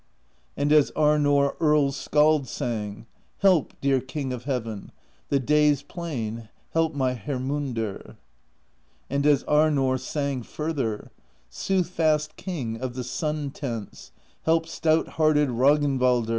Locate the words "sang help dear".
2.47-4.01